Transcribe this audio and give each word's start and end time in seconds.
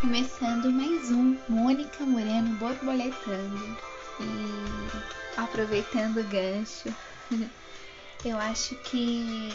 Começando 0.00 0.70
mais 0.70 1.10
um 1.10 1.38
Mônica 1.48 2.04
Moreno 2.04 2.54
borboletando 2.58 3.76
e 4.20 5.40
aproveitando 5.40 6.18
o 6.18 6.24
gancho, 6.24 6.94
eu 8.22 8.36
acho 8.36 8.74
que 8.76 9.50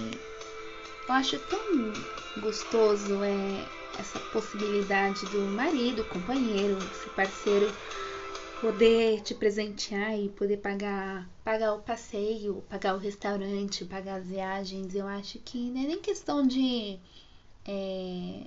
eu 1.07 1.13
acho 1.13 1.37
tão 1.41 1.93
gostoso 2.41 3.23
é 3.23 3.65
essa 3.99 4.19
possibilidade 4.33 5.27
do 5.27 5.41
marido, 5.41 6.03
companheiro, 6.05 6.77
esse 6.91 7.09
parceiro 7.11 7.71
poder 8.59 9.21
te 9.21 9.35
presentear 9.35 10.17
e 10.17 10.29
poder 10.29 10.57
pagar 10.57 11.29
pagar 11.45 11.73
o 11.73 11.81
passeio, 11.81 12.63
pagar 12.67 12.95
o 12.95 12.99
restaurante, 12.99 13.85
pagar 13.85 14.15
as 14.15 14.25
viagens. 14.25 14.95
Eu 14.95 15.07
acho 15.07 15.37
que 15.39 15.69
não 15.69 15.83
é 15.83 15.85
nem 15.85 15.99
questão 15.99 16.45
de 16.45 16.99
é, 17.67 18.40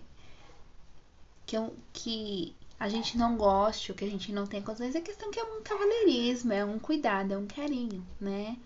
que, 1.54 1.72
que 1.92 2.56
a 2.78 2.88
gente 2.88 3.16
não 3.16 3.36
goste 3.36 3.92
ou 3.92 3.96
que 3.96 4.04
a 4.04 4.10
gente 4.10 4.32
não 4.32 4.46
tem 4.46 4.62
condições, 4.62 4.94
é 4.94 5.00
questão 5.00 5.30
que 5.30 5.38
é 5.38 5.44
um 5.44 5.62
cavalheirismo, 5.62 6.52
é 6.52 6.64
um 6.64 6.78
cuidado, 6.78 7.32
é 7.32 7.38
um 7.38 7.46
carinho, 7.46 8.04
né? 8.20 8.56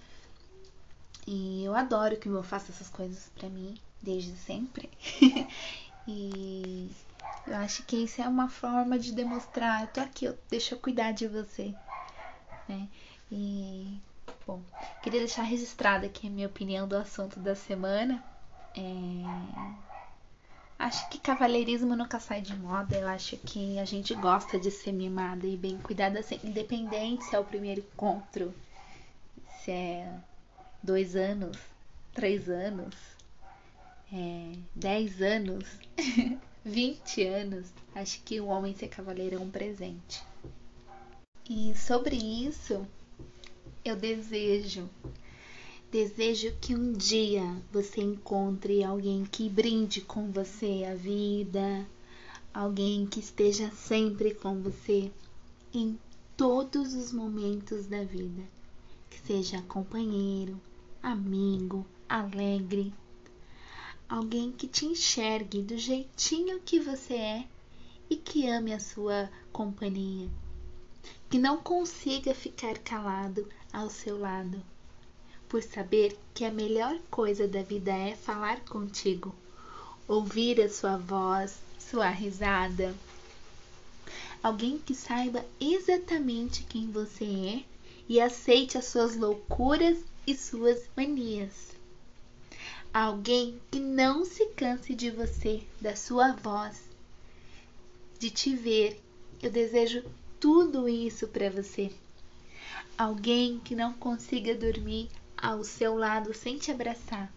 E 1.26 1.62
eu 1.64 1.74
adoro 1.74 2.16
que 2.16 2.28
o 2.28 2.32
meu 2.32 2.42
faça 2.42 2.72
essas 2.72 2.88
coisas 2.88 3.30
para 3.36 3.48
mim, 3.48 3.78
desde 4.02 4.34
sempre. 4.36 4.90
e 6.08 6.90
eu 7.46 7.56
acho 7.56 7.82
que 7.84 7.96
isso 7.96 8.22
é 8.22 8.28
uma 8.28 8.48
forma 8.48 8.98
de 8.98 9.12
demonstrar, 9.12 9.82
eu 9.82 9.88
tô 9.88 10.00
aqui, 10.00 10.24
eu, 10.24 10.38
deixa 10.50 10.74
eu 10.74 10.78
cuidar 10.78 11.12
de 11.12 11.28
você, 11.28 11.74
né? 12.68 12.88
E, 13.30 14.00
bom, 14.46 14.62
queria 15.02 15.20
deixar 15.20 15.42
registrada 15.42 16.06
aqui 16.06 16.26
a 16.26 16.30
minha 16.30 16.46
opinião 16.46 16.88
do 16.88 16.96
assunto 16.96 17.38
da 17.38 17.54
semana. 17.54 18.24
É 18.74 19.87
Acho 20.78 21.08
que 21.10 21.18
cavalheirismo 21.18 21.96
nunca 21.96 22.20
sai 22.20 22.40
de 22.40 22.54
moda. 22.54 22.96
Eu 22.96 23.08
acho 23.08 23.36
que 23.38 23.78
a 23.80 23.84
gente 23.84 24.14
gosta 24.14 24.58
de 24.58 24.70
ser 24.70 24.92
mimada 24.92 25.44
e 25.46 25.56
bem 25.56 25.76
cuidada, 25.78 26.20
assim, 26.20 26.38
independente 26.44 27.24
se 27.24 27.34
é 27.34 27.38
o 27.38 27.44
primeiro 27.44 27.80
encontro, 27.80 28.54
se 29.60 29.72
é 29.72 30.14
dois 30.80 31.16
anos, 31.16 31.58
três 32.12 32.48
anos, 32.48 32.94
é, 34.12 34.52
dez 34.72 35.20
anos, 35.20 35.64
vinte 36.64 37.24
anos. 37.24 37.72
Acho 37.92 38.20
que 38.22 38.40
o 38.40 38.46
homem 38.46 38.72
ser 38.72 38.86
cavaleiro 38.86 39.34
é 39.36 39.40
um 39.40 39.50
presente. 39.50 40.22
E 41.50 41.74
sobre 41.76 42.14
isso, 42.14 42.86
eu 43.84 43.96
desejo 43.96 44.88
Desejo 45.90 46.54
que 46.60 46.74
um 46.74 46.92
dia 46.92 47.42
você 47.72 48.02
encontre 48.02 48.84
alguém 48.84 49.24
que 49.24 49.48
brinde 49.48 50.02
com 50.02 50.30
você 50.30 50.84
a 50.84 50.94
vida, 50.94 51.88
alguém 52.52 53.06
que 53.06 53.20
esteja 53.20 53.70
sempre 53.70 54.34
com 54.34 54.60
você 54.60 55.10
em 55.72 55.98
todos 56.36 56.92
os 56.92 57.10
momentos 57.10 57.86
da 57.86 58.04
vida, 58.04 58.42
que 59.08 59.18
seja 59.20 59.62
companheiro, 59.62 60.60
amigo, 61.02 61.86
alegre, 62.06 62.92
alguém 64.06 64.52
que 64.52 64.68
te 64.68 64.84
enxergue 64.84 65.62
do 65.62 65.78
jeitinho 65.78 66.60
que 66.60 66.78
você 66.78 67.14
é 67.14 67.48
e 68.10 68.16
que 68.16 68.46
ame 68.46 68.74
a 68.74 68.78
sua 68.78 69.30
companhia, 69.50 70.28
que 71.30 71.38
não 71.38 71.56
consiga 71.56 72.34
ficar 72.34 72.76
calado 72.76 73.48
ao 73.72 73.88
seu 73.88 74.18
lado 74.18 74.62
por 75.48 75.62
saber 75.62 76.16
que 76.34 76.44
a 76.44 76.50
melhor 76.50 76.98
coisa 77.10 77.48
da 77.48 77.62
vida 77.62 77.90
é 77.90 78.14
falar 78.14 78.60
contigo, 78.60 79.34
ouvir 80.06 80.60
a 80.60 80.68
sua 80.68 80.96
voz, 80.96 81.58
sua 81.78 82.08
risada. 82.10 82.94
Alguém 84.42 84.78
que 84.78 84.94
saiba 84.94 85.44
exatamente 85.60 86.62
quem 86.64 86.90
você 86.90 87.24
é 87.24 87.64
e 88.08 88.20
aceite 88.20 88.78
as 88.78 88.84
suas 88.84 89.16
loucuras 89.16 89.98
e 90.26 90.34
suas 90.36 90.82
manias. 90.96 91.68
Alguém 92.92 93.60
que 93.70 93.80
não 93.80 94.24
se 94.24 94.46
canse 94.46 94.94
de 94.94 95.10
você, 95.10 95.62
da 95.80 95.96
sua 95.96 96.32
voz, 96.32 96.80
de 98.18 98.30
te 98.30 98.54
ver. 98.54 99.00
Eu 99.42 99.50
desejo 99.50 100.04
tudo 100.40 100.88
isso 100.88 101.28
para 101.28 101.50
você. 101.50 101.92
Alguém 102.96 103.58
que 103.60 103.74
não 103.74 103.92
consiga 103.92 104.54
dormir 104.54 105.08
ao 105.40 105.64
seu 105.64 105.96
lado 105.96 106.34
sem 106.34 106.58
te 106.58 106.70
abraçar. 106.70 107.32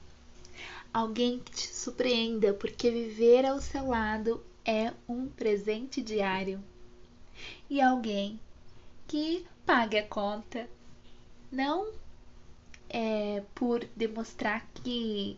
Alguém 0.94 1.40
que 1.40 1.52
te 1.52 1.68
surpreenda, 1.68 2.54
porque 2.54 2.92
viver 2.92 3.46
ao 3.46 3.62
seu 3.62 3.88
lado 3.88 4.44
é 4.66 4.92
um 5.08 5.28
presente 5.28 6.02
diário. 6.02 6.62
E 7.70 7.82
alguém 7.82 8.40
que 9.08 9.46
pague 9.66 9.98
a 9.98 10.06
conta, 10.06 10.70
não 11.52 11.92
é 12.90 13.42
por 13.56 13.86
demonstrar 13.96 14.66
que 14.76 15.38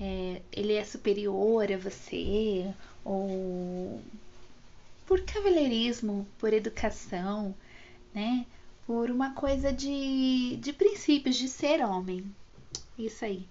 é, 0.00 0.42
ele 0.52 0.74
é 0.74 0.84
superior 0.84 1.72
a 1.72 1.78
você, 1.78 2.72
ou 3.04 4.02
por 5.06 5.22
cavalheirismo, 5.22 6.26
por 6.38 6.52
educação, 6.52 7.54
né? 8.14 8.46
Por 8.88 9.10
uma 9.10 9.34
coisa 9.34 9.70
de, 9.70 10.56
de 10.56 10.72
princípios, 10.72 11.36
de 11.36 11.46
ser 11.46 11.84
homem. 11.84 12.24
Isso 12.98 13.22
aí. 13.22 13.46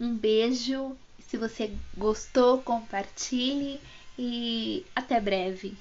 Um 0.00 0.16
beijo. 0.16 0.96
Se 1.20 1.36
você 1.36 1.72
gostou, 1.96 2.60
compartilhe 2.60 3.80
e 4.18 4.84
até 4.92 5.20
breve. 5.20 5.76